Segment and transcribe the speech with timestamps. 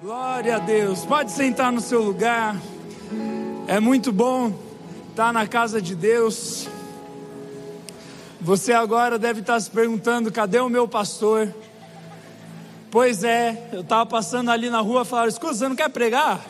[0.00, 1.04] Glória a Deus.
[1.04, 2.56] Pode sentar no seu lugar.
[3.66, 4.56] É muito bom
[5.10, 6.68] estar na casa de Deus.
[8.40, 11.52] Você agora deve estar se perguntando: cadê o meu pastor?
[12.92, 16.46] Pois é, eu estava passando ali na rua e falaram: escuta, você não quer pregar?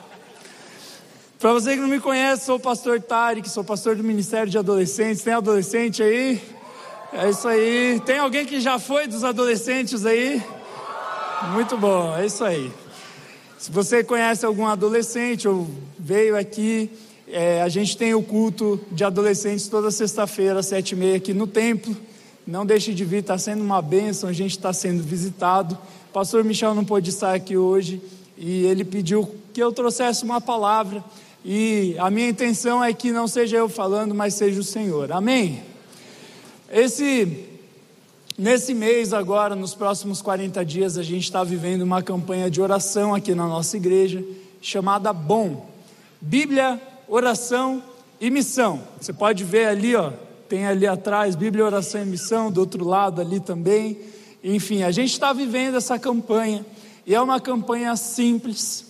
[1.39, 4.59] Para você que não me conhece, sou o pastor Tarek, sou pastor do Ministério de
[4.59, 5.23] Adolescentes.
[5.23, 6.39] Tem adolescente aí?
[7.15, 7.99] É isso aí.
[8.05, 10.43] Tem alguém que já foi dos adolescentes aí?
[11.55, 12.71] Muito bom, é isso aí.
[13.59, 15.69] Se você conhece algum adolescente ou
[15.99, 16.89] veio aqui,
[17.27, 21.45] é, a gente tem o culto de adolescentes toda sexta-feira, sete e meia aqui no
[21.45, 21.97] templo.
[22.47, 25.77] Não deixe de vir, está sendo uma bênção, a gente está sendo visitado.
[26.09, 28.01] O pastor Michel não pôde estar aqui hoje
[28.37, 31.05] e ele pediu que eu trouxesse uma palavra.
[31.45, 35.11] E a minha intenção é que não seja eu falando, mas seja o Senhor.
[35.11, 35.65] Amém?
[36.71, 37.48] Esse
[38.38, 43.12] Nesse mês, agora, nos próximos 40 dias, a gente está vivendo uma campanha de oração
[43.12, 44.24] aqui na nossa igreja,
[44.62, 45.57] chamada BOM
[46.21, 47.82] Bíblia, Oração
[48.21, 48.80] e Missão.
[49.01, 50.13] Você pode ver ali, ó,
[50.48, 53.98] tem ali atrás Bíblia, Oração e Missão, do outro lado ali também.
[54.45, 56.65] Enfim, a gente está vivendo essa campanha
[57.04, 58.87] e é uma campanha simples,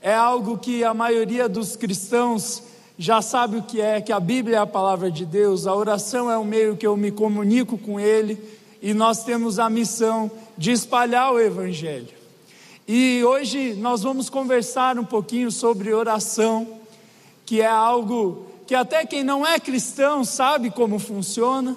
[0.00, 2.62] é algo que a maioria dos cristãos
[2.98, 6.30] já sabe o que é, que a Bíblia é a palavra de Deus, a oração
[6.30, 10.72] é o meio que eu me comunico com Ele e nós temos a missão de
[10.72, 12.18] espalhar o Evangelho.
[12.86, 16.78] E hoje nós vamos conversar um pouquinho sobre oração,
[17.44, 21.76] que é algo que até quem não é cristão sabe como funciona,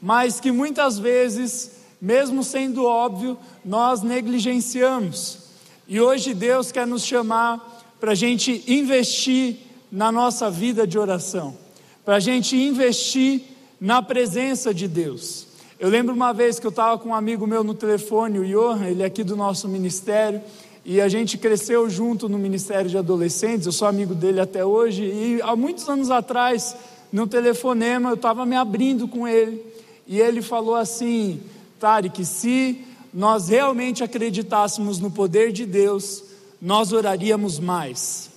[0.00, 5.38] mas que muitas vezes, mesmo sendo óbvio, nós negligenciamos.
[5.86, 9.56] E hoje Deus quer nos chamar para a gente investir
[9.90, 11.56] na nossa vida de oração,
[12.04, 13.42] para a gente investir
[13.80, 15.43] na presença de Deus.
[15.78, 18.86] Eu lembro uma vez que eu estava com um amigo meu no telefone, o Johan,
[18.86, 20.40] ele é aqui do nosso ministério,
[20.84, 25.02] e a gente cresceu junto no Ministério de Adolescentes, eu sou amigo dele até hoje,
[25.02, 26.76] e há muitos anos atrás,
[27.12, 29.60] no telefonema, eu estava me abrindo com ele,
[30.06, 31.40] e ele falou assim:
[31.80, 36.22] Tarek, se nós realmente acreditássemos no poder de Deus,
[36.62, 38.30] nós oraríamos mais.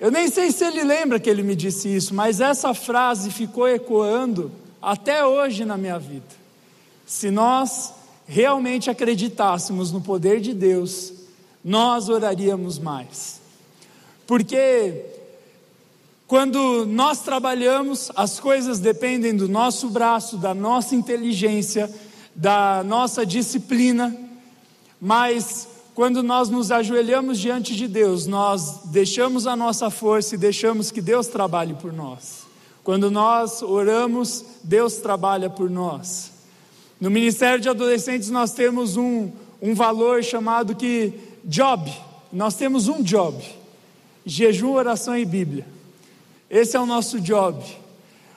[0.00, 3.68] Eu nem sei se ele lembra que ele me disse isso, mas essa frase ficou
[3.68, 4.50] ecoando
[4.80, 6.43] até hoje na minha vida.
[7.06, 7.92] Se nós
[8.26, 11.12] realmente acreditássemos no poder de Deus,
[11.64, 13.40] nós oraríamos mais.
[14.26, 15.04] Porque
[16.26, 21.92] quando nós trabalhamos, as coisas dependem do nosso braço, da nossa inteligência,
[22.34, 24.16] da nossa disciplina,
[25.00, 30.90] mas quando nós nos ajoelhamos diante de Deus, nós deixamos a nossa força e deixamos
[30.90, 32.44] que Deus trabalhe por nós.
[32.82, 36.33] Quando nós oramos, Deus trabalha por nós.
[37.04, 41.12] No Ministério de Adolescentes nós temos um, um valor chamado que
[41.44, 41.92] job.
[42.32, 43.44] Nós temos um job:
[44.24, 45.66] jejum, oração e Bíblia.
[46.48, 47.62] Esse é o nosso job.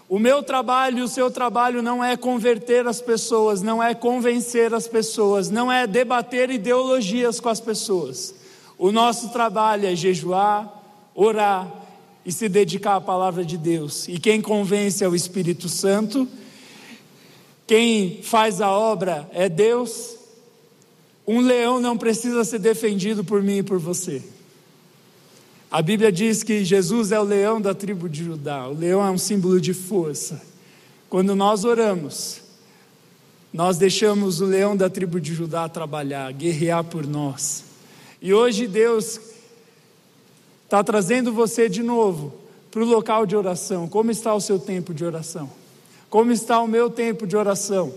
[0.09, 4.85] O meu trabalho o seu trabalho não é converter as pessoas, não é convencer as
[4.85, 8.35] pessoas, não é debater ideologias com as pessoas.
[8.77, 10.69] O nosso trabalho é jejuar,
[11.16, 11.72] orar
[12.25, 14.09] e se dedicar à palavra de Deus.
[14.09, 16.27] E quem convence é o Espírito Santo
[17.67, 20.16] quem faz a obra é Deus.
[21.28, 24.23] Um leão não precisa ser defendido por mim e por você.
[25.69, 28.69] A Bíblia diz que Jesus é o leão da tribo de Judá.
[28.69, 30.41] O leão é um símbolo de força.
[31.09, 32.39] Quando nós oramos,
[33.51, 37.66] nós deixamos o leão da tribo de Judá trabalhar, guerrear por nós.
[38.22, 39.19] E hoje Deus
[40.63, 42.33] está trazendo você de novo
[42.72, 43.89] para o local de oração.
[43.89, 45.50] Como está o seu tempo de oração?
[46.09, 47.94] Como está o meu tempo de oração?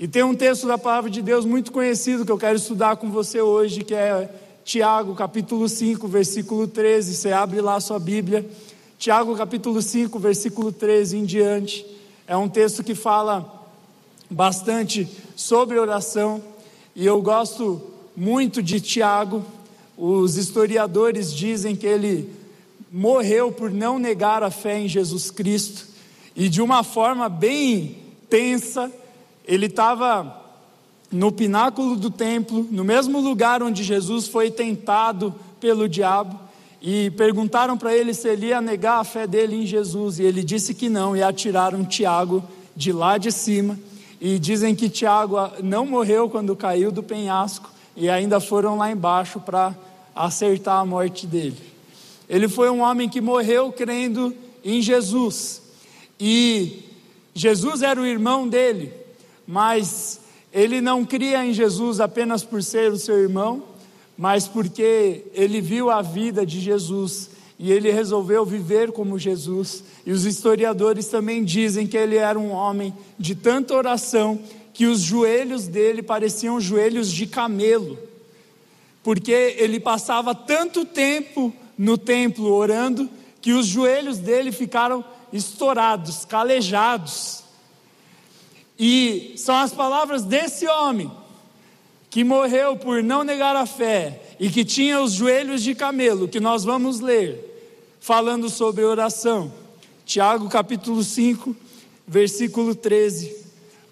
[0.00, 3.08] E tem um texto da palavra de Deus muito conhecido que eu quero estudar com
[3.08, 4.28] você hoje, que é
[4.64, 7.14] Tiago, capítulo 5, versículo 13.
[7.14, 8.44] Você abre lá a sua Bíblia.
[8.98, 11.86] Tiago, capítulo 5, versículo 13 em diante.
[12.26, 13.64] É um texto que fala
[14.28, 16.42] bastante sobre oração.
[16.96, 17.80] E eu gosto
[18.16, 19.44] muito de Tiago.
[19.96, 22.28] Os historiadores dizem que ele
[22.90, 25.95] morreu por não negar a fé em Jesus Cristo.
[26.36, 27.96] E de uma forma bem
[28.28, 28.92] tensa,
[29.46, 30.44] ele estava
[31.10, 36.38] no pináculo do templo, no mesmo lugar onde Jesus foi tentado pelo diabo,
[36.82, 40.42] e perguntaram para ele se ele ia negar a fé dele em Jesus, e ele
[40.44, 42.44] disse que não, e atiraram Tiago
[42.76, 43.78] de lá de cima,
[44.20, 49.40] e dizem que Tiago não morreu quando caiu do penhasco, e ainda foram lá embaixo
[49.40, 49.74] para
[50.14, 51.56] acertar a morte dele.
[52.28, 55.62] Ele foi um homem que morreu crendo em Jesus,
[56.18, 56.84] e
[57.34, 58.92] Jesus era o irmão dele,
[59.46, 60.20] mas
[60.52, 63.62] ele não cria em Jesus apenas por ser o seu irmão,
[64.16, 69.84] mas porque ele viu a vida de Jesus e ele resolveu viver como Jesus.
[70.06, 74.38] E os historiadores também dizem que ele era um homem de tanta oração
[74.72, 77.98] que os joelhos dele pareciam joelhos de camelo,
[79.02, 83.08] porque ele passava tanto tempo no templo orando
[83.40, 87.42] que os joelhos dele ficaram estourados, calejados.
[88.78, 91.10] E são as palavras desse homem
[92.10, 96.40] que morreu por não negar a fé e que tinha os joelhos de camelo, que
[96.40, 99.52] nós vamos ler, falando sobre oração.
[100.04, 101.54] Tiago capítulo 5,
[102.06, 103.36] versículo 13.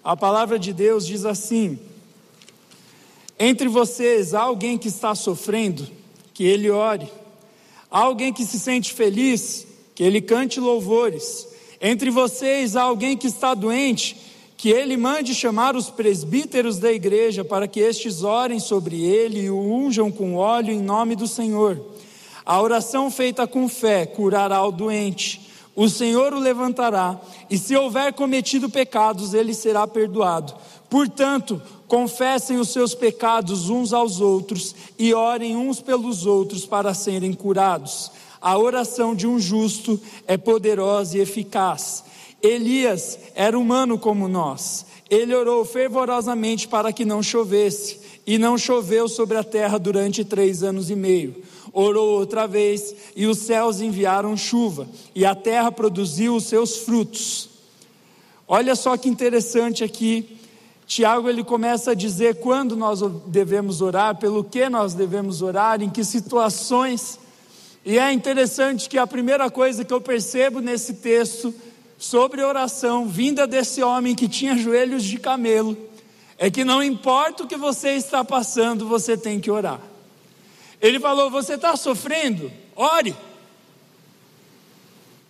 [0.03, 1.79] A palavra de Deus diz assim:
[3.37, 5.87] Entre vocês há alguém que está sofrendo,
[6.33, 7.11] que ele ore.
[7.89, 11.47] Há alguém que se sente feliz, que ele cante louvores.
[11.81, 14.15] Entre vocês há alguém que está doente,
[14.57, 19.49] que ele mande chamar os presbíteros da igreja para que estes orem sobre ele e
[19.49, 21.81] o unjam com óleo em nome do Senhor.
[22.45, 25.45] A oração feita com fé curará o doente
[25.75, 27.19] o Senhor o levantará,
[27.49, 30.53] e se houver cometido pecados, ele será perdoado.
[30.89, 37.33] Portanto, confessem os seus pecados uns aos outros e orem uns pelos outros para serem
[37.33, 38.09] curados.
[38.45, 42.03] A oração de um justo é poderosa e eficaz.
[42.43, 44.85] Elias era humano como nós.
[45.09, 50.61] Ele orou fervorosamente para que não chovesse, e não choveu sobre a terra durante três
[50.61, 51.43] anos e meio
[51.75, 57.49] orou outra vez, e os céus enviaram chuva, e a terra produziu os seus frutos.
[58.47, 60.37] Olha só que interessante aqui.
[60.87, 65.89] Tiago ele começa a dizer quando nós devemos orar, pelo que nós devemos orar, em
[65.89, 67.19] que situações.
[67.85, 71.53] E é interessante que a primeira coisa que eu percebo nesse texto
[71.99, 75.77] sobre oração, vinda desse homem que tinha joelhos de camelo,
[76.35, 79.79] é que não importa o que você está passando, você tem que orar.
[80.81, 82.51] Ele falou: Você está sofrendo?
[82.75, 83.15] Ore.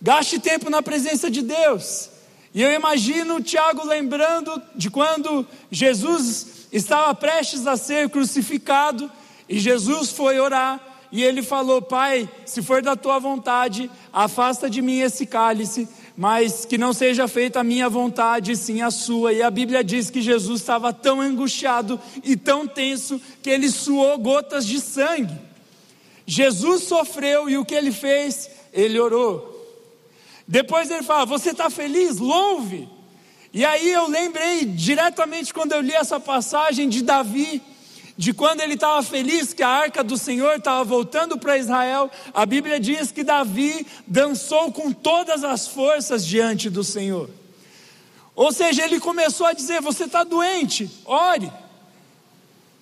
[0.00, 2.08] Gaste tempo na presença de Deus.
[2.54, 9.10] E eu imagino o Tiago lembrando de quando Jesus estava prestes a ser crucificado
[9.46, 10.80] e Jesus foi orar
[11.10, 16.64] e ele falou: Pai, se for da tua vontade, afasta de mim esse cálice, mas
[16.64, 19.32] que não seja feita a minha vontade, sim a sua.
[19.32, 24.18] E a Bíblia diz que Jesus estava tão angustiado e tão tenso que ele suou
[24.18, 25.38] gotas de sangue.
[26.26, 28.50] Jesus sofreu e o que ele fez?
[28.72, 29.54] Ele orou.
[30.46, 32.18] Depois ele fala: Você está feliz?
[32.18, 32.88] Louve.
[33.52, 37.62] E aí eu lembrei diretamente quando eu li essa passagem de Davi
[38.16, 42.46] de quando ele estava feliz que a arca do Senhor estava voltando para Israel, a
[42.46, 47.28] Bíblia diz que Davi dançou com todas as forças diante do Senhor.
[48.34, 51.52] Ou seja, ele começou a dizer: Você está doente, ore.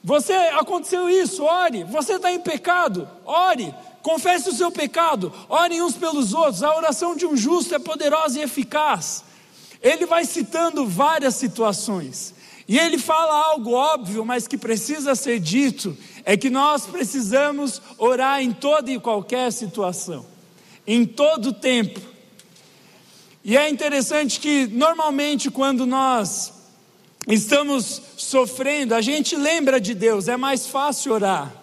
[0.02, 1.82] Você aconteceu isso, ore.
[1.84, 3.74] Você está em pecado, ore.
[4.02, 6.62] Confesse o seu pecado, ore uns pelos outros.
[6.62, 9.24] A oração de um justo é poderosa e eficaz.
[9.80, 12.34] Ele vai citando várias situações.
[12.66, 18.40] E ele fala algo óbvio, mas que precisa ser dito: é que nós precisamos orar
[18.42, 20.24] em toda e qualquer situação,
[20.86, 22.00] em todo tempo.
[23.44, 26.52] E é interessante que, normalmente, quando nós
[27.28, 31.54] estamos sofrendo, a gente lembra de Deus, é mais fácil orar.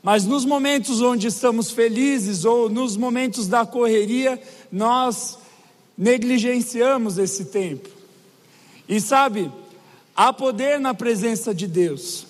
[0.00, 4.40] Mas nos momentos onde estamos felizes ou nos momentos da correria,
[4.70, 5.36] nós
[5.98, 7.88] negligenciamos esse tempo.
[8.88, 9.50] E sabe,
[10.16, 12.26] Há poder na presença de Deus.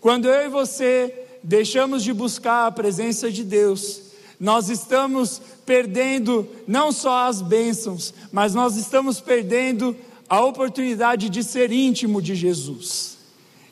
[0.00, 1.12] Quando eu e você
[1.42, 4.02] deixamos de buscar a presença de Deus,
[4.38, 9.96] nós estamos perdendo não só as bênçãos, mas nós estamos perdendo
[10.28, 13.18] a oportunidade de ser íntimo de Jesus,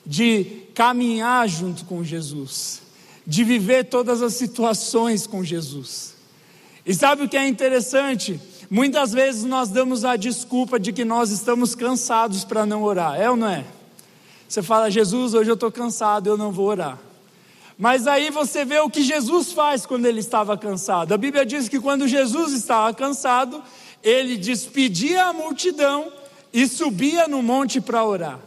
[0.05, 2.83] de caminhar junto com Jesus,
[3.27, 6.15] de viver todas as situações com Jesus.
[6.85, 8.41] E sabe o que é interessante?
[8.73, 13.29] Muitas vezes nós damos a desculpa de que nós estamos cansados para não orar, é
[13.29, 13.67] ou não é?
[14.49, 16.99] Você fala, Jesus, hoje eu estou cansado, eu não vou orar.
[17.77, 21.13] Mas aí você vê o que Jesus faz quando ele estava cansado.
[21.13, 23.63] A Bíblia diz que quando Jesus estava cansado,
[24.03, 26.11] ele despedia a multidão
[26.51, 28.41] e subia no monte para orar.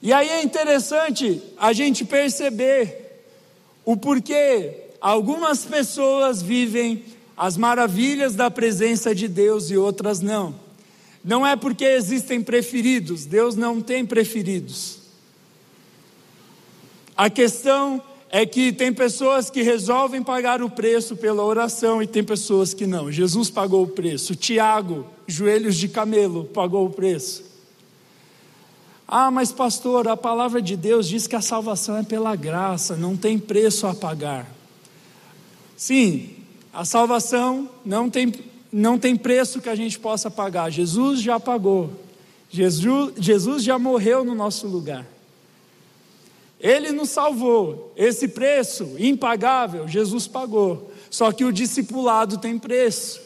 [0.00, 3.24] E aí é interessante a gente perceber
[3.84, 10.54] o porquê algumas pessoas vivem as maravilhas da presença de Deus e outras não.
[11.24, 14.98] Não é porque existem preferidos, Deus não tem preferidos.
[17.16, 22.22] A questão é que tem pessoas que resolvem pagar o preço pela oração e tem
[22.22, 23.10] pessoas que não.
[23.10, 24.36] Jesus pagou o preço.
[24.36, 27.42] Tiago, joelhos de camelo, pagou o preço.
[29.08, 33.16] Ah, mas pastor, a palavra de Deus diz que a salvação é pela graça, não
[33.16, 34.46] tem preço a pagar.
[35.74, 36.36] Sim,
[36.72, 38.32] a salvação não tem,
[38.72, 40.70] não tem preço que a gente possa pagar.
[40.70, 41.90] Jesus já pagou.
[42.48, 45.06] Jesus, Jesus já morreu no nosso lugar.
[46.60, 47.92] Ele nos salvou.
[47.96, 50.92] Esse preço impagável, Jesus pagou.
[51.08, 53.20] Só que o discipulado tem preço.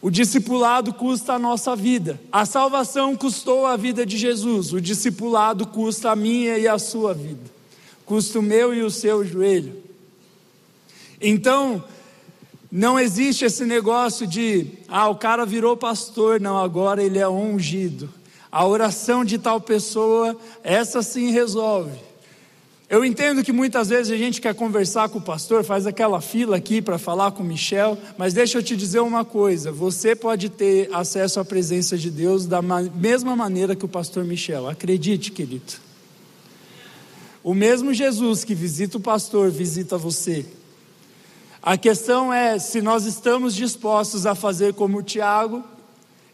[0.00, 2.20] O discipulado custa a nossa vida.
[2.30, 4.72] A salvação custou a vida de Jesus.
[4.72, 7.50] O discipulado custa a minha e a sua vida.
[8.04, 9.85] Custa o meu e o seu joelho.
[11.20, 11.82] Então,
[12.70, 18.08] não existe esse negócio de, ah, o cara virou pastor, não, agora ele é ungido.
[18.50, 22.06] A oração de tal pessoa, essa sim resolve.
[22.88, 26.56] Eu entendo que muitas vezes a gente quer conversar com o pastor, faz aquela fila
[26.56, 30.48] aqui para falar com o Michel, mas deixa eu te dizer uma coisa: você pode
[30.48, 35.72] ter acesso à presença de Deus da mesma maneira que o pastor Michel, acredite, querido.
[37.42, 40.46] O mesmo Jesus que visita o pastor, visita você.
[41.66, 45.64] A questão é se nós estamos dispostos a fazer como o Tiago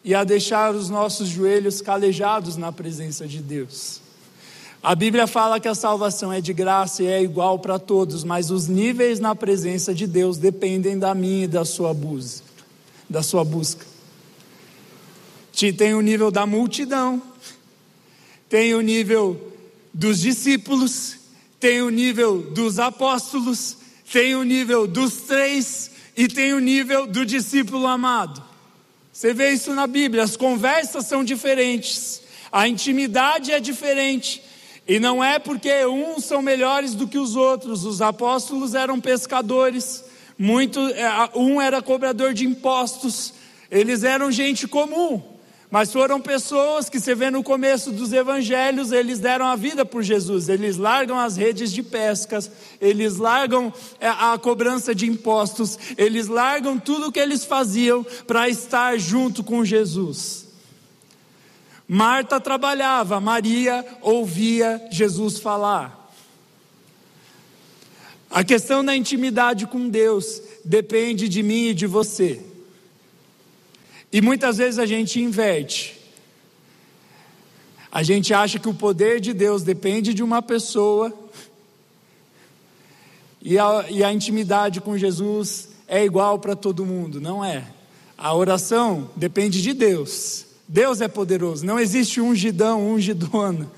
[0.05, 4.03] e a deixar os nossos joelhos calejados na presença de Deus.
[4.83, 8.51] A Bíblia fala que a salvação é de graça e é igual para todos, mas
[8.51, 12.45] os níveis na presença de Deus dependem da minha e da sua busca.
[13.09, 13.87] Da sua busca.
[15.79, 17.23] Tem o nível da multidão,
[18.51, 19.41] tem o nível
[19.95, 21.17] dos discípulos,
[21.59, 23.81] tem o nível dos apóstolos,
[24.13, 28.45] tem o nível dos três e tem o nível do discípulo amado.
[29.11, 32.21] Você vê isso na Bíblia, as conversas são diferentes,
[32.53, 34.43] a intimidade é diferente,
[34.87, 37.85] e não é porque uns são melhores do que os outros.
[37.85, 40.05] Os apóstolos eram pescadores,
[40.37, 43.33] muito, é, um era cobrador de impostos.
[43.71, 45.23] Eles eram gente comum,
[45.73, 50.03] mas foram pessoas que você vê no começo dos evangelhos, eles deram a vida por
[50.03, 50.51] Jesus.
[50.51, 56.79] Eles largam as redes de pescas, eles largam é, a cobrança de impostos, eles largam
[56.79, 60.47] tudo o que eles faziam para estar junto com Jesus.
[61.89, 66.13] Marta trabalhava, Maria ouvia Jesus falar.
[68.31, 72.52] A questão da intimidade com Deus depende de mim e de você.
[74.13, 75.99] E muitas vezes a gente inverte.
[77.91, 81.13] A gente acha que o poder de Deus depende de uma pessoa,
[83.41, 87.21] e a, e a intimidade com Jesus é igual para todo mundo.
[87.21, 87.65] Não é.
[88.17, 90.47] A oração depende de Deus.
[90.69, 93.71] Deus é poderoso, não existe ungidão, ungidona.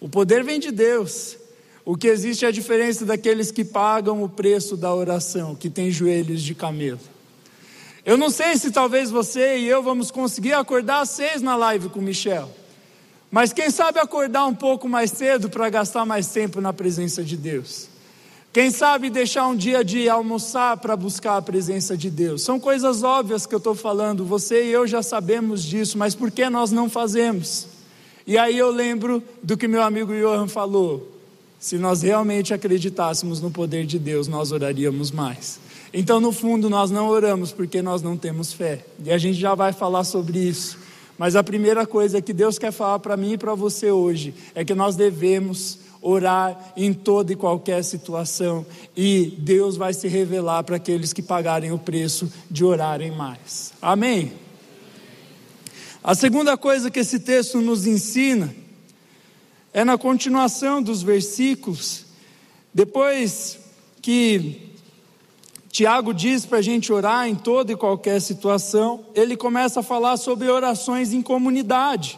[0.00, 1.36] O poder vem de Deus.
[1.84, 5.90] O que existe é a diferença daqueles que pagam o preço da oração, que tem
[5.90, 7.00] joelhos de camelo.
[8.04, 11.88] Eu não sei se talvez você e eu vamos conseguir acordar às seis na live
[11.88, 12.50] com o Michel.
[13.30, 17.36] Mas quem sabe acordar um pouco mais cedo para gastar mais tempo na presença de
[17.36, 17.88] Deus.
[18.52, 22.42] Quem sabe deixar um dia de almoçar para buscar a presença de Deus?
[22.42, 26.30] São coisas óbvias que eu estou falando, você e eu já sabemos disso, mas por
[26.30, 27.66] que nós não fazemos?
[28.26, 31.10] E aí eu lembro do que meu amigo Johan falou:
[31.58, 35.58] se nós realmente acreditássemos no poder de Deus, nós oraríamos mais.
[35.96, 39.54] Então, no fundo, nós não oramos porque nós não temos fé, e a gente já
[39.54, 40.76] vai falar sobre isso.
[41.16, 44.64] Mas a primeira coisa que Deus quer falar para mim e para você hoje é
[44.64, 50.76] que nós devemos orar em toda e qualquer situação, e Deus vai se revelar para
[50.76, 53.72] aqueles que pagarem o preço de orarem mais.
[53.80, 54.32] Amém?
[56.02, 58.52] A segunda coisa que esse texto nos ensina
[59.72, 62.04] é na continuação dos versículos,
[62.74, 63.60] depois
[64.02, 64.73] que
[65.74, 70.16] Tiago diz para a gente orar em toda e qualquer situação, ele começa a falar
[70.16, 72.16] sobre orações em comunidade.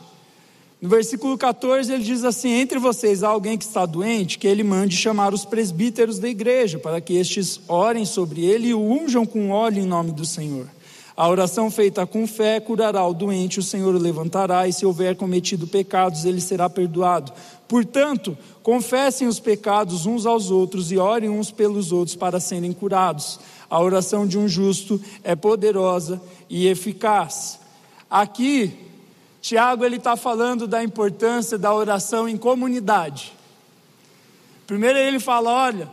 [0.78, 4.62] No versículo 14 ele diz assim: Entre vocês há alguém que está doente, que ele
[4.62, 9.24] mande chamar os presbíteros da igreja, para que estes orem sobre ele e o unjam
[9.24, 10.66] com óleo em nome do Senhor.
[11.16, 15.16] A oração feita com fé curará o doente, o Senhor o levantará, e se houver
[15.16, 17.32] cometido pecados, ele será perdoado.
[17.66, 23.40] Portanto, confessem os pecados uns aos outros e orem uns pelos outros para serem curados.
[23.70, 26.20] A oração de um justo é poderosa
[26.50, 27.60] e eficaz.
[28.10, 28.78] Aqui,
[29.40, 33.32] Tiago ele está falando da importância da oração em comunidade.
[34.66, 35.88] Primeiro ele fala, olha,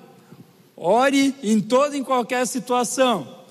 [0.76, 3.43] ore em toda e em qualquer situação.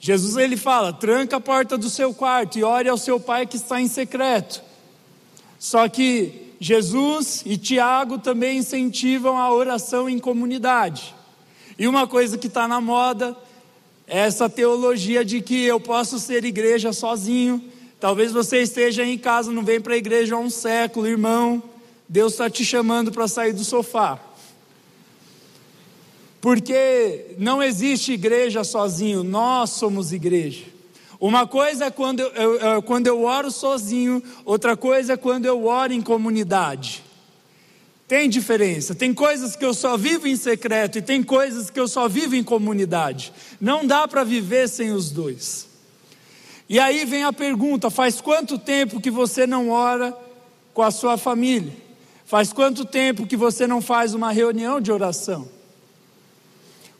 [0.00, 3.56] Jesus ele fala, tranca a porta do seu quarto e ore ao seu pai que
[3.56, 4.62] está em secreto.
[5.58, 11.14] Só que Jesus e Tiago também incentivam a oração em comunidade.
[11.78, 13.36] E uma coisa que está na moda
[14.06, 17.62] é essa teologia de que eu posso ser igreja sozinho,
[18.00, 21.60] Talvez você esteja em casa, não vem para a igreja há um século, irmão.
[22.08, 24.20] Deus está te chamando para sair do sofá.
[26.40, 30.64] Porque não existe igreja sozinho, nós somos igreja.
[31.20, 35.66] Uma coisa é quando eu, eu, quando eu oro sozinho, outra coisa é quando eu
[35.66, 37.02] oro em comunidade.
[38.06, 38.94] Tem diferença.
[38.94, 42.36] Tem coisas que eu só vivo em secreto e tem coisas que eu só vivo
[42.36, 43.32] em comunidade.
[43.60, 45.68] Não dá para viver sem os dois.
[46.68, 50.16] E aí vem a pergunta: faz quanto tempo que você não ora
[50.72, 51.72] com a sua família?
[52.24, 55.57] Faz quanto tempo que você não faz uma reunião de oração?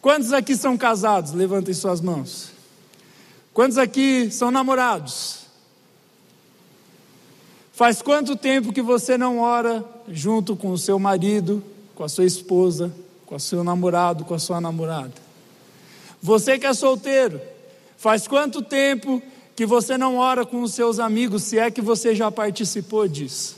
[0.00, 1.33] Quantos aqui são casados?
[1.33, 2.50] Levantem suas mãos.
[3.52, 5.40] Quantos aqui são namorados?
[7.73, 11.62] Faz quanto tempo que você não ora junto com o seu marido,
[11.95, 12.93] com a sua esposa,
[13.26, 15.14] com o seu namorado, com a sua namorada?
[16.21, 17.40] Você que é solteiro,
[17.97, 19.23] faz quanto tempo
[19.55, 23.57] que você não ora com os seus amigos, se é que você já participou disso.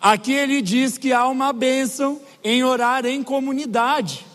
[0.00, 4.29] Aqui ele diz que há uma bênção em orar em comunidade.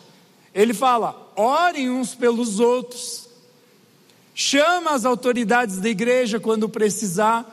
[0.56, 3.28] Ele fala: orem uns pelos outros,
[4.34, 7.46] chama as autoridades da igreja quando precisar,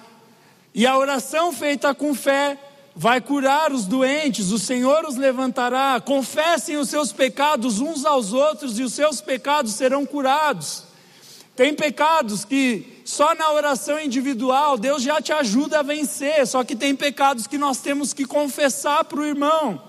[0.73, 2.56] e a oração feita com fé
[2.94, 6.00] vai curar os doentes, o Senhor os levantará.
[6.00, 10.85] Confessem os seus pecados uns aos outros, e os seus pecados serão curados.
[11.56, 16.76] Tem pecados que só na oração individual Deus já te ajuda a vencer, só que
[16.76, 19.82] tem pecados que nós temos que confessar para o irmão.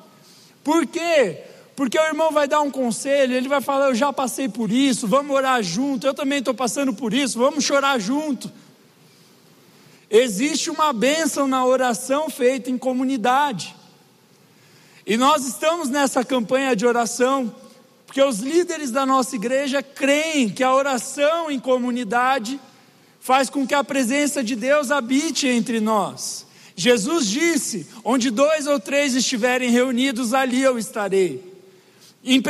[0.64, 1.44] Por quê?
[1.76, 5.08] Porque o irmão vai dar um conselho, ele vai falar: Eu já passei por isso,
[5.08, 8.52] vamos orar junto, eu também estou passando por isso, vamos chorar junto.
[10.10, 13.76] Existe uma bênção na oração feita em comunidade.
[15.06, 17.54] E nós estamos nessa campanha de oração
[18.06, 22.60] porque os líderes da nossa igreja creem que a oração em comunidade
[23.20, 26.46] faz com que a presença de Deus habite entre nós.
[26.76, 31.53] Jesus disse: Onde dois ou três estiverem reunidos, ali eu estarei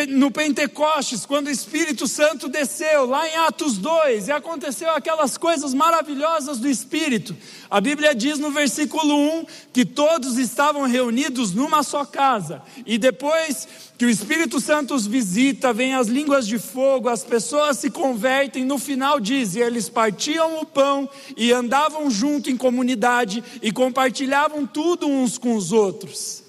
[0.09, 5.73] no Pentecostes, quando o Espírito Santo desceu, lá em Atos 2, e aconteceu aquelas coisas
[5.73, 7.35] maravilhosas do Espírito.
[7.71, 13.67] A Bíblia diz no versículo 1 que todos estavam reunidos numa só casa, e depois
[13.97, 18.63] que o Espírito Santo os visita, vem as línguas de fogo, as pessoas se convertem,
[18.63, 24.67] no final diz: e eles partiam o pão e andavam junto em comunidade e compartilhavam
[24.67, 26.42] tudo uns com os outros.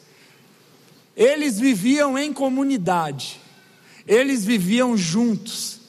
[1.16, 3.40] Eles viviam em comunidade,
[4.06, 5.80] eles viviam juntos.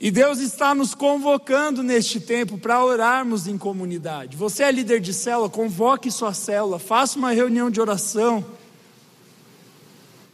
[0.00, 4.36] E Deus está nos convocando neste tempo para orarmos em comunidade.
[4.36, 8.44] Você é líder de célula, convoque sua célula, faça uma reunião de oração.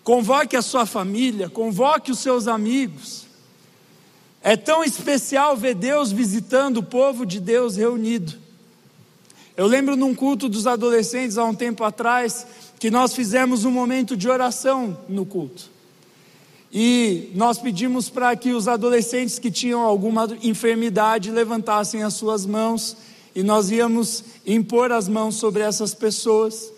[0.02, 3.24] Convoque a sua família, convoque os seus amigos.
[4.42, 8.43] É tão especial ver Deus visitando o povo de Deus reunido.
[9.56, 12.44] Eu lembro num culto dos adolescentes há um tempo atrás,
[12.78, 15.70] que nós fizemos um momento de oração no culto.
[16.72, 22.96] E nós pedimos para que os adolescentes que tinham alguma enfermidade levantassem as suas mãos
[23.32, 26.72] e nós íamos impor as mãos sobre essas pessoas.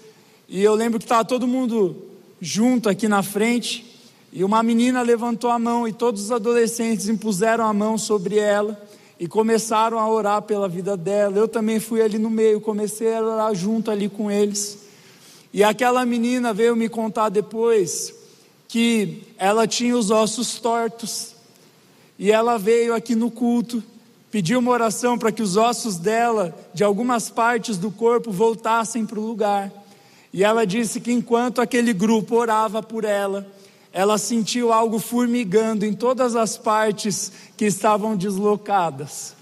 [0.46, 1.96] E eu lembro que estava todo mundo
[2.42, 3.86] junto aqui na frente
[4.30, 8.78] e uma menina levantou a mão e todos os adolescentes impuseram a mão sobre ela
[9.18, 11.38] e começaram a orar pela vida dela.
[11.38, 14.78] Eu também fui ali no meio, comecei a orar junto ali com eles.
[15.52, 18.14] E aquela menina veio me contar depois
[18.68, 21.34] que ela tinha os ossos tortos.
[22.18, 23.82] E ela veio aqui no culto,
[24.30, 29.18] pediu uma oração para que os ossos dela, de algumas partes do corpo, voltassem para
[29.18, 29.72] o lugar.
[30.32, 33.46] E ela disse que enquanto aquele grupo orava por ela,
[33.96, 39.34] ela sentiu algo formigando em todas as partes que estavam deslocadas.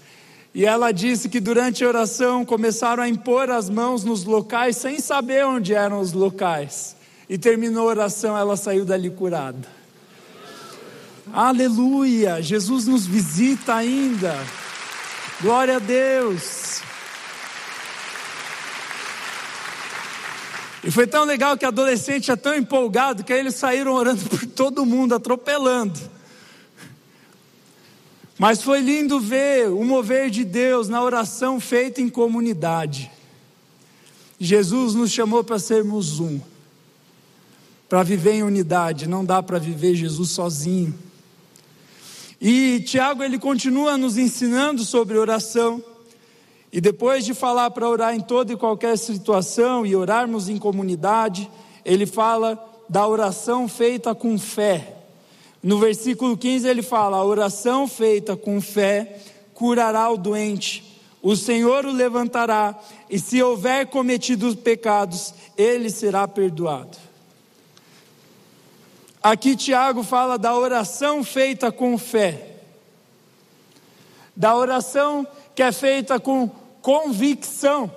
[0.53, 4.97] E ela disse que durante a oração começaram a impor as mãos nos locais sem
[4.97, 6.95] saber onde eram os locais.
[7.27, 9.67] E terminou a oração, ela saiu dali curada.
[11.33, 12.41] Aleluia!
[12.41, 14.39] Jesus nos visita ainda.
[15.41, 16.74] Glória a Deus.
[20.85, 24.45] E foi tão legal que adolescente é tão empolgado que aí eles saíram orando por
[24.45, 25.99] todo mundo, atropelando.
[28.37, 33.09] Mas foi lindo ver o mover de Deus na oração feita em comunidade.
[34.39, 36.39] Jesus nos chamou para sermos um,
[37.89, 40.93] para viver em unidade, não dá para viver Jesus sozinho.
[42.39, 45.83] E Tiago ele continua nos ensinando sobre oração.
[46.75, 51.49] E depois de falar para orar em toda e qualquer situação e orarmos em comunidade,
[51.85, 54.97] ele fala da oração feita com fé.
[55.63, 59.21] No versículo 15 ele fala: a oração feita com fé
[59.53, 62.77] curará o doente, o Senhor o levantará,
[63.09, 66.97] e se houver cometido pecados, ele será perdoado.
[69.23, 72.57] Aqui Tiago fala da oração feita com fé,
[74.35, 77.91] da oração que é feita com convicção.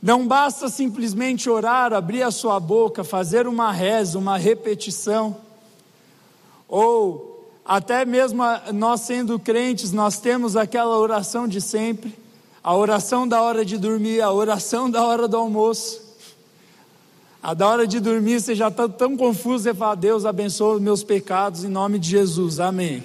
[0.00, 5.36] Não basta simplesmente orar, abrir a sua boca, fazer uma reza, uma repetição,
[6.66, 12.18] ou até mesmo nós sendo crentes, nós temos aquela oração de sempre,
[12.64, 16.00] a oração da hora de dormir, a oração da hora do almoço.
[17.42, 20.82] A da hora de dormir você já está tão confuso, você fala, Deus abençoe os
[20.82, 23.04] meus pecados em nome de Jesus, amém.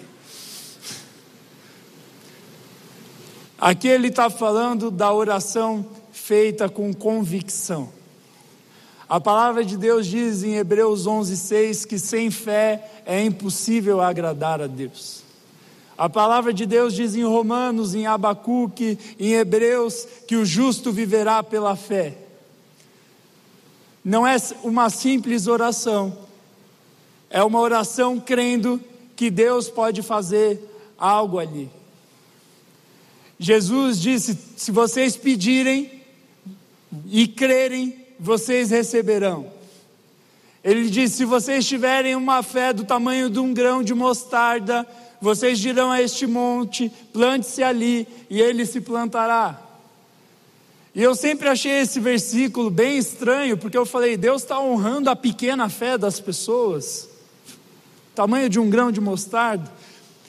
[3.60, 7.90] Aqui ele está falando da oração feita com convicção.
[9.08, 14.68] A palavra de Deus diz em Hebreus 11:6 que sem fé é impossível agradar a
[14.68, 15.24] Deus.
[15.98, 21.42] A palavra de Deus diz em Romanos, em Abacuque, em Hebreus que o justo viverá
[21.42, 22.18] pela fé.
[24.04, 26.18] Não é uma simples oração,
[27.30, 28.82] é uma oração crendo
[29.16, 30.60] que Deus pode fazer
[30.98, 31.70] algo ali.
[33.40, 35.92] Jesus disse: se vocês pedirem
[37.08, 39.52] e crerem, vocês receberão.
[40.64, 44.88] Ele disse: se vocês tiverem uma fé do tamanho de um grão de mostarda,
[45.22, 49.62] vocês dirão a este monte: plante-se ali, e ele se plantará.
[50.94, 55.16] E eu sempre achei esse versículo bem estranho, porque eu falei: Deus está honrando a
[55.16, 57.10] pequena fé das pessoas,
[58.16, 59.70] tamanho de um grão de mostarda.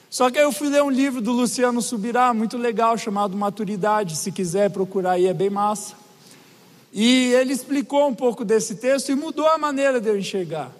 [0.09, 4.15] Só que aí eu fui ler um livro do Luciano Subirá, muito legal, chamado Maturidade.
[4.15, 5.95] Se quiser procurar aí, é bem massa.
[6.93, 10.71] E ele explicou um pouco desse texto e mudou a maneira de eu enxergar.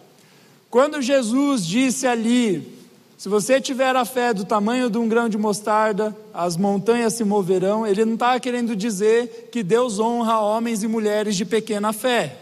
[0.70, 2.78] Quando Jesus disse ali:
[3.18, 7.24] se você tiver a fé do tamanho de um grão de mostarda, as montanhas se
[7.24, 12.38] moverão, ele não está querendo dizer que Deus honra homens e mulheres de pequena fé.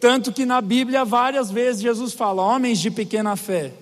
[0.00, 3.72] Tanto que na Bíblia várias vezes Jesus fala, homens de pequena fé.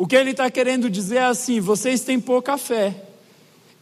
[0.00, 2.94] O que ele está querendo dizer é assim: vocês têm pouca fé,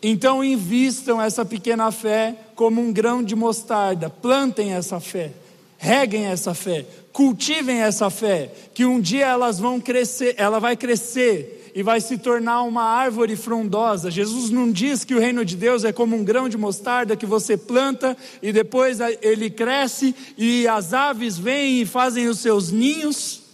[0.02, 5.30] então invistam essa pequena fé como um grão de mostarda, plantem essa fé,
[5.78, 11.70] reguem essa fé, cultivem essa fé, que um dia elas vão crescer, ela vai crescer
[11.72, 14.10] e vai se tornar uma árvore frondosa.
[14.10, 17.26] Jesus não diz que o reino de Deus é como um grão de mostarda que
[17.26, 23.46] você planta e depois ele cresce e as aves vêm e fazem os seus ninhos.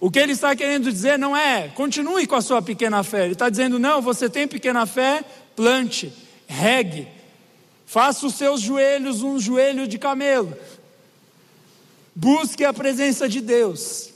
[0.00, 3.32] O que ele está querendo dizer não é continue com a sua pequena fé, ele
[3.32, 5.24] está dizendo não, você tem pequena fé,
[5.56, 6.12] plante,
[6.46, 7.08] regue,
[7.88, 10.54] Faça os seus joelhos um joelho de camelo.
[12.14, 14.10] Busque a presença de Deus.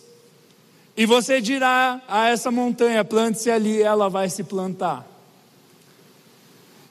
[0.94, 5.08] E você dirá a essa montanha: plante-se ali, ela vai se plantar.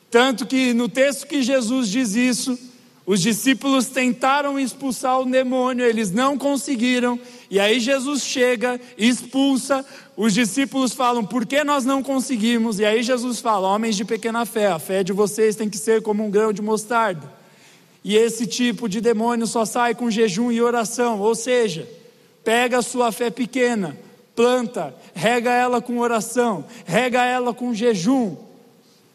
[0.10, 2.58] Tanto que no texto que Jesus diz isso,
[3.06, 7.20] os discípulos tentaram expulsar o demônio, eles não conseguiram,
[7.52, 9.86] e aí Jesus chega, expulsa,
[10.16, 12.80] os discípulos falam, por que nós não conseguimos?
[12.80, 16.02] E aí Jesus fala, homens de pequena fé, a fé de vocês tem que ser
[16.02, 17.30] como um grão de mostarda.
[18.06, 21.86] E esse tipo de demônio só sai com jejum e oração, ou seja,
[22.42, 23.98] pega a sua fé pequena,
[24.34, 28.38] planta, rega ela com oração, rega ela com jejum,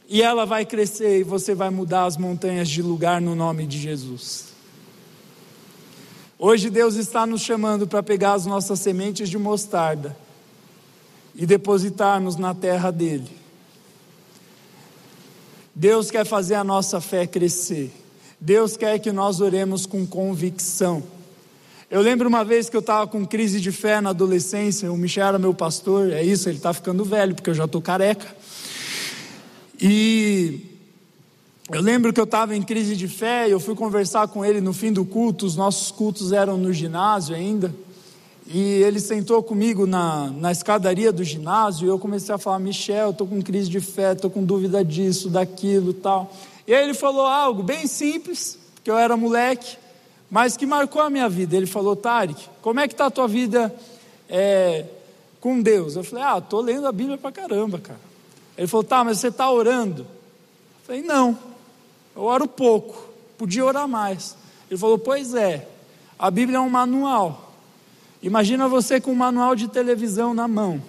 [0.07, 3.79] e ela vai crescer e você vai mudar as montanhas de lugar no nome de
[3.79, 4.56] Jesus.
[6.38, 10.14] Hoje Deus está nos chamando para pegar as nossas sementes de mostarda
[11.35, 13.31] e depositarmos na terra dele.
[15.75, 17.90] Deus quer fazer a nossa fé crescer.
[18.38, 21.03] Deus quer que nós oremos com convicção.
[21.90, 25.29] Eu lembro uma vez que eu estava com crise de fé na adolescência, o Michel
[25.29, 28.27] era meu pastor, é isso, ele está ficando velho, porque eu já estou careca.
[29.81, 30.76] E
[31.72, 34.72] eu lembro que eu estava em crise de fé, eu fui conversar com ele no
[34.72, 37.74] fim do culto, os nossos cultos eram no ginásio ainda,
[38.46, 43.11] e ele sentou comigo na, na escadaria do ginásio, e eu comecei a falar, Michel,
[43.11, 46.33] estou com crise de fé, estou com dúvida disso, daquilo tal.
[46.66, 49.76] E aí ele falou algo bem simples, que eu era moleque,
[50.31, 51.57] mas que marcou a minha vida.
[51.57, 53.74] Ele falou, Tarek, como é que está a tua vida
[54.29, 54.85] é,
[55.40, 55.96] com Deus?
[55.96, 58.07] Eu falei, ah, estou lendo a Bíblia para caramba, cara.
[58.57, 60.02] Ele falou: tá, mas você está orando?
[60.02, 61.38] Eu falei: não,
[62.16, 64.35] eu oro pouco, podia orar mais.
[64.70, 65.68] Ele falou: pois é,
[66.18, 67.52] a Bíblia é um manual.
[68.22, 70.83] Imagina você com um manual de televisão na mão.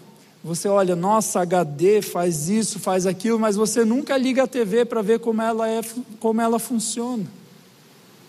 [0.44, 5.02] Você olha, nossa, HD faz isso, faz aquilo, mas você nunca liga a TV para
[5.02, 5.82] ver como ela, é,
[6.20, 7.26] como ela funciona.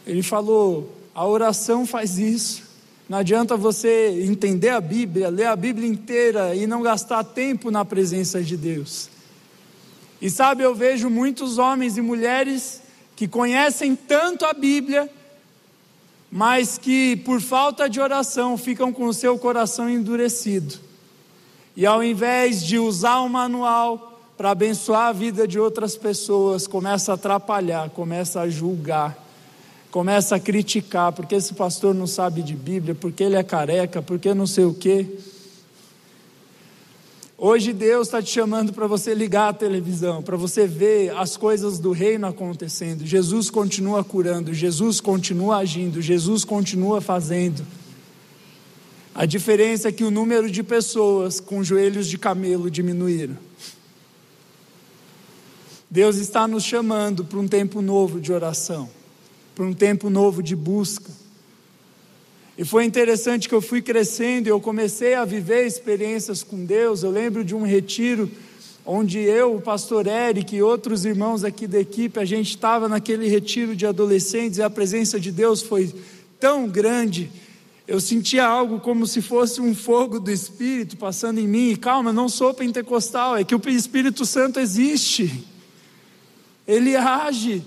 [0.05, 2.67] Ele falou: a oração faz isso.
[3.09, 7.85] Não adianta você entender a Bíblia, ler a Bíblia inteira e não gastar tempo na
[7.85, 9.09] presença de Deus.
[10.21, 12.83] E sabe, eu vejo muitos homens e mulheres
[13.19, 15.11] que conhecem tanto a Bíblia,
[16.31, 20.79] mas que por falta de oração ficam com o seu coração endurecido.
[21.77, 27.11] E ao invés de usar o manual para abençoar a vida de outras pessoas, começa
[27.11, 29.19] a atrapalhar, começa a julgar,
[29.91, 34.33] começa a criticar, porque esse pastor não sabe de Bíblia, porque ele é careca, porque
[34.33, 35.09] não sei o quê.
[37.41, 41.79] Hoje Deus está te chamando para você ligar a televisão, para você ver as coisas
[41.79, 43.07] do reino acontecendo.
[43.07, 47.65] Jesus continua curando, Jesus continua agindo, Jesus continua fazendo.
[49.15, 53.39] A diferença é que o número de pessoas com joelhos de camelo diminuíram.
[55.89, 58.91] Deus está nos chamando para um tempo novo de oração,
[59.55, 61.13] para um tempo novo de busca.
[62.59, 67.05] E foi interessante que eu fui crescendo e eu comecei a viver experiências com Deus.
[67.05, 68.29] Eu lembro de um retiro
[68.85, 73.29] onde eu, o pastor Eric e outros irmãos aqui da equipe, a gente estava naquele
[73.29, 75.95] retiro de adolescentes e a presença de Deus foi
[76.41, 77.31] tão grande.
[77.87, 81.71] Eu sentia algo como se fosse um fogo do Espírito passando em mim.
[81.71, 85.45] E calma, não sou pentecostal, é que o Espírito Santo existe.
[86.67, 87.63] Ele age.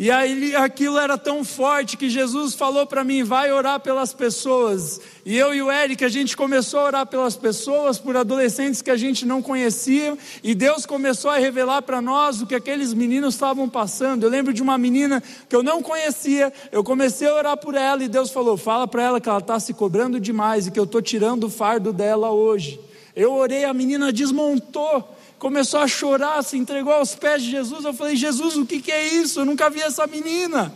[0.00, 5.00] E aí aquilo era tão forte que Jesus falou para mim: vai orar pelas pessoas.
[5.26, 8.92] E eu e o Eric, a gente começou a orar pelas pessoas, por adolescentes que
[8.92, 13.34] a gente não conhecia, e Deus começou a revelar para nós o que aqueles meninos
[13.34, 14.22] estavam passando.
[14.22, 18.04] Eu lembro de uma menina que eu não conhecia, eu comecei a orar por ela,
[18.04, 20.84] e Deus falou: fala para ela que ela está se cobrando demais e que eu
[20.84, 22.78] estou tirando o fardo dela hoje.
[23.16, 27.84] Eu orei, a menina desmontou começou a chorar, se entregou aos pés de Jesus.
[27.84, 29.40] Eu falei: Jesus, o que, que é isso?
[29.40, 30.72] Eu nunca vi essa menina.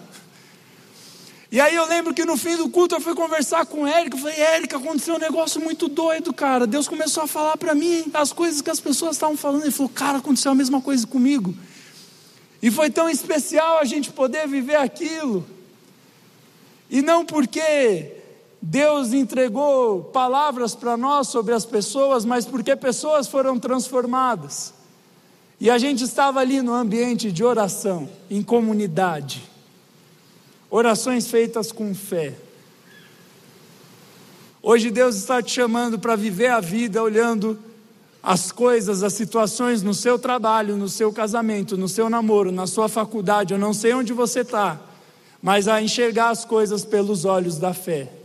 [1.51, 4.17] E aí eu lembro que no fim do culto eu fui conversar com Érica.
[4.17, 6.67] Eu falei: Érica, aconteceu um negócio muito doido, cara.
[6.67, 9.63] Deus começou a falar para mim as coisas que as pessoas estavam falando.
[9.63, 11.55] Ele falou: Cara, aconteceu a mesma coisa comigo.
[12.63, 15.45] E foi tão especial a gente poder viver aquilo.
[16.89, 18.22] E não porque
[18.65, 24.73] Deus entregou palavras para nós sobre as pessoas, mas porque pessoas foram transformadas.
[25.61, 29.43] E a gente estava ali no ambiente de oração, em comunidade.
[30.71, 32.35] Orações feitas com fé.
[34.63, 37.59] Hoje Deus está te chamando para viver a vida olhando
[38.23, 42.89] as coisas, as situações no seu trabalho, no seu casamento, no seu namoro, na sua
[42.89, 44.81] faculdade, eu não sei onde você está,
[45.43, 48.22] mas a enxergar as coisas pelos olhos da fé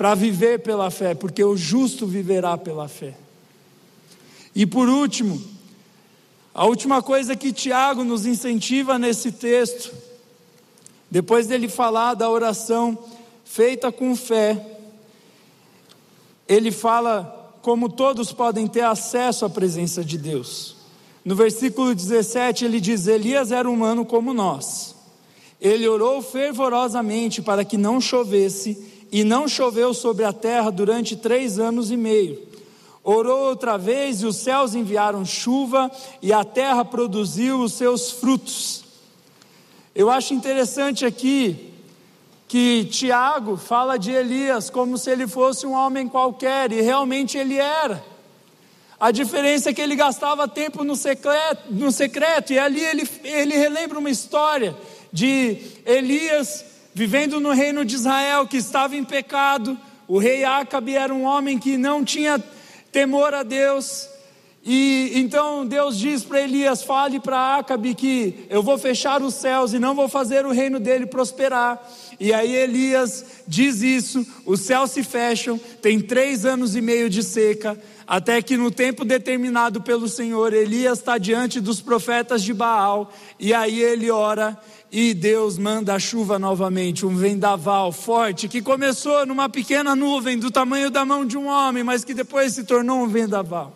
[0.00, 3.12] para viver pela fé, porque o justo viverá pela fé.
[4.54, 5.38] E por último,
[6.54, 9.92] a última coisa que Tiago nos incentiva nesse texto,
[11.10, 12.98] depois dele falar da oração
[13.44, 14.78] feita com fé,
[16.48, 20.76] ele fala como todos podem ter acesso à presença de Deus.
[21.22, 24.94] No versículo 17 ele diz: Elias era humano como nós.
[25.60, 31.58] Ele orou fervorosamente para que não chovesse e não choveu sobre a terra durante três
[31.58, 32.40] anos e meio.
[33.02, 38.84] Orou outra vez, e os céus enviaram chuva, e a terra produziu os seus frutos.
[39.94, 41.72] Eu acho interessante aqui
[42.46, 47.56] que Tiago fala de Elias como se ele fosse um homem qualquer, e realmente ele
[47.56, 48.04] era.
[49.00, 53.56] A diferença é que ele gastava tempo no secreto, no secreto e ali ele, ele
[53.56, 54.76] relembra uma história
[55.10, 59.78] de Elias vivendo no reino de Israel que estava em pecado.
[60.06, 62.42] O rei Acabe era um homem que não tinha
[62.90, 64.08] temor a Deus.
[64.62, 69.72] E então Deus diz para Elias: fale para Acabe que eu vou fechar os céus
[69.72, 71.80] e não vou fazer o reino dele prosperar.
[72.18, 77.22] E aí Elias diz isso, os céus se fecham, tem três anos e meio de
[77.22, 83.10] seca, até que no tempo determinado pelo Senhor, Elias está diante dos profetas de Baal,
[83.38, 84.58] e aí ele ora,
[84.92, 90.50] e Deus manda a chuva novamente, um vendaval forte, que começou numa pequena nuvem do
[90.50, 93.72] tamanho da mão de um homem, mas que depois se tornou um vendaval.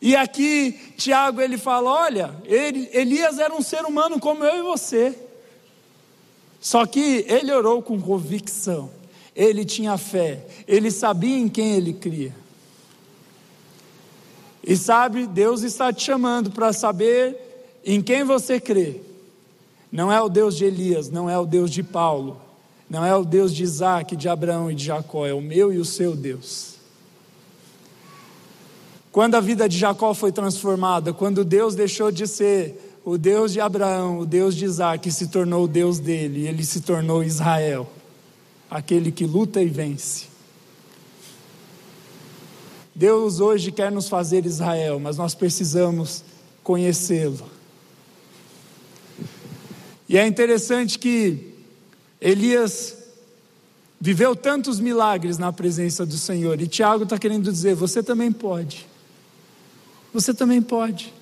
[0.00, 4.62] E aqui Tiago ele fala: olha, ele, Elias era um ser humano como eu e
[4.62, 5.16] você.
[6.60, 8.90] Só que ele orou com convicção,
[9.34, 12.34] ele tinha fé, ele sabia em quem ele cria.
[14.64, 19.00] E sabe, Deus está te chamando para saber em quem você crê.
[19.92, 22.40] Não é o Deus de Elias, não é o Deus de Paulo,
[22.88, 25.76] não é o Deus de Isaac, de Abraão e de Jacó, é o meu e
[25.76, 26.76] o seu Deus.
[29.12, 33.60] Quando a vida de Jacó foi transformada, quando Deus deixou de ser o Deus de
[33.60, 37.86] Abraão, o Deus de Isaac, se tornou o Deus dele, ele se tornou Israel,
[38.70, 40.32] aquele que luta e vence.
[42.94, 46.24] Deus hoje quer nos fazer Israel, mas nós precisamos
[46.62, 47.61] conhecê-lo.
[50.12, 51.54] E é interessante que
[52.20, 52.98] Elias
[53.98, 58.86] viveu tantos milagres na presença do Senhor, e Tiago está querendo dizer: você também pode.
[60.12, 61.14] Você também pode.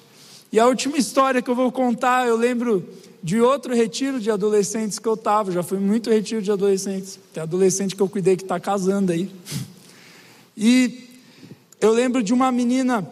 [0.51, 2.85] E a última história que eu vou contar, eu lembro
[3.23, 7.45] de outro retiro de adolescentes que eu estava, já fui muito retiro de adolescentes, tem
[7.45, 9.31] adolescente que eu cuidei que está casando aí.
[10.57, 11.21] E
[11.81, 13.09] eu lembro de uma menina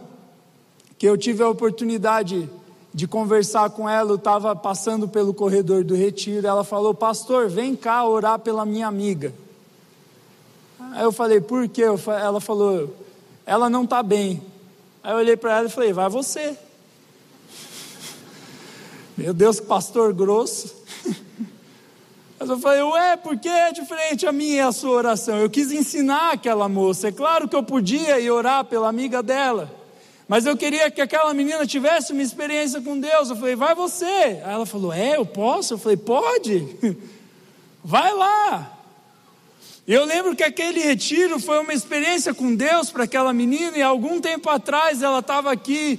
[0.98, 2.50] que eu tive a oportunidade
[2.92, 7.76] de conversar com ela, eu estava passando pelo corredor do retiro, ela falou, pastor, vem
[7.76, 9.32] cá orar pela minha amiga.
[10.92, 11.82] Aí eu falei, por quê?
[11.82, 12.94] Ela falou,
[13.44, 14.42] ela não está bem.
[15.02, 16.56] Aí eu olhei para ela e falei, vai você.
[19.16, 20.74] Meu Deus, que pastor grosso.
[22.40, 25.36] Mas eu falei, ué, por que é diferente a minha e a sua oração?
[25.36, 27.08] Eu quis ensinar aquela moça.
[27.08, 29.77] É claro que eu podia ir orar pela amiga dela.
[30.28, 33.30] Mas eu queria que aquela menina tivesse uma experiência com Deus.
[33.30, 34.04] Eu falei, vai você.
[34.04, 35.74] Aí ela falou, é, eu posso?
[35.74, 36.68] Eu falei, pode.
[37.82, 38.78] Vai lá.
[39.86, 43.78] Eu lembro que aquele retiro foi uma experiência com Deus para aquela menina.
[43.78, 45.98] E algum tempo atrás ela estava aqui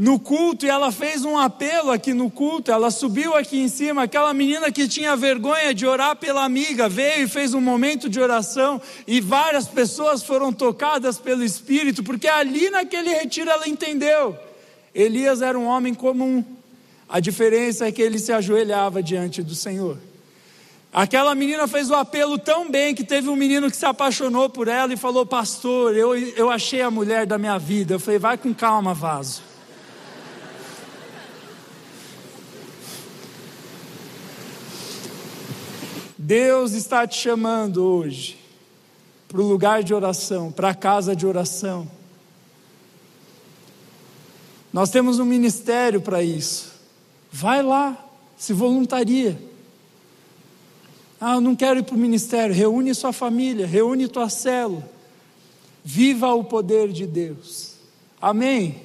[0.00, 2.72] no culto e ela fez um apelo aqui no culto.
[2.72, 4.04] Ela subiu aqui em cima.
[4.04, 8.18] Aquela menina que tinha vergonha de orar pela amiga veio e fez um momento de
[8.18, 8.80] oração.
[9.06, 14.34] E várias pessoas foram tocadas pelo Espírito, porque ali naquele retiro ela entendeu.
[14.94, 16.42] Elias era um homem comum.
[17.06, 19.98] A diferença é que ele se ajoelhava diante do Senhor.
[20.90, 24.66] Aquela menina fez o apelo tão bem que teve um menino que se apaixonou por
[24.66, 27.96] ela e falou: Pastor, eu, eu achei a mulher da minha vida.
[27.96, 29.49] Eu falei: Vai com calma, vaso.
[36.30, 38.38] Deus está te chamando hoje
[39.26, 41.90] para o lugar de oração, para a casa de oração.
[44.72, 46.70] Nós temos um ministério para isso.
[47.32, 47.98] Vai lá,
[48.38, 49.42] se voluntaria.
[51.20, 52.54] Ah, eu não quero ir para o ministério.
[52.54, 54.88] Reúne sua família, reúne tua célula.
[55.82, 57.74] Viva o poder de Deus.
[58.22, 58.82] Amém?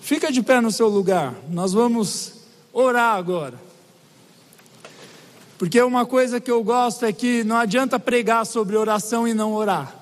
[0.00, 1.34] Fica de pé no seu lugar.
[1.50, 2.34] Nós vamos
[2.72, 3.65] orar agora.
[5.58, 9.54] Porque uma coisa que eu gosto é que não adianta pregar sobre oração e não
[9.54, 9.96] orar.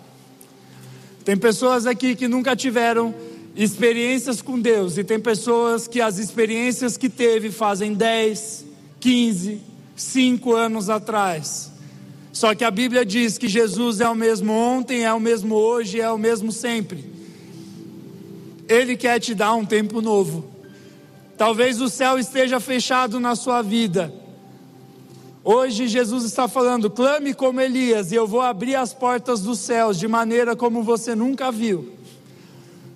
[1.24, 3.14] Tem pessoas aqui que nunca tiveram
[3.54, 8.64] experiências com Deus, e tem pessoas que as experiências que teve fazem 10,
[8.98, 9.60] 15,
[9.94, 11.70] 5 anos atrás.
[12.32, 16.00] Só que a Bíblia diz que Jesus é o mesmo ontem, é o mesmo hoje,
[16.00, 17.04] é o mesmo sempre.
[18.68, 20.50] Ele quer te dar um tempo novo.
[21.38, 24.12] Talvez o céu esteja fechado na sua vida
[25.44, 29.98] Hoje Jesus está falando: clame como Elias, e eu vou abrir as portas dos céus
[29.98, 31.92] de maneira como você nunca viu.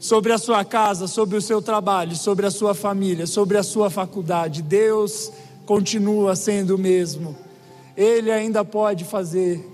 [0.01, 3.91] Sobre a sua casa, sobre o seu trabalho, sobre a sua família, sobre a sua
[3.91, 4.63] faculdade.
[4.63, 5.31] Deus
[5.67, 7.37] continua sendo o mesmo.
[7.95, 9.69] Ele ainda pode fazer.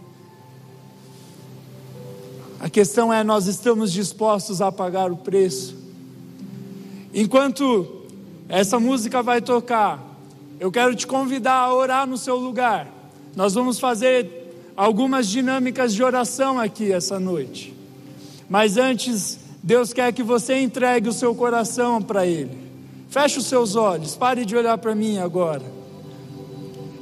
[2.59, 5.77] A questão é: nós estamos dispostos a pagar o preço.
[7.13, 8.03] Enquanto
[8.49, 10.14] essa música vai tocar,
[10.65, 12.89] eu quero te convidar a orar no seu lugar.
[13.37, 17.75] Nós vamos fazer algumas dinâmicas de oração aqui essa noite.
[18.49, 22.57] Mas antes, Deus quer que você entregue o seu coração para Ele.
[23.11, 25.71] Feche os seus olhos, pare de olhar para mim agora.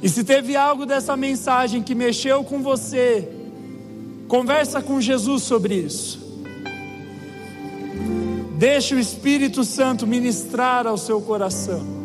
[0.01, 3.29] E se teve algo dessa mensagem que mexeu com você,
[4.27, 6.19] conversa com Jesus sobre isso.
[8.57, 12.02] Deixe o Espírito Santo ministrar ao seu coração.